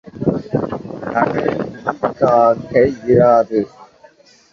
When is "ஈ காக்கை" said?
1.89-2.85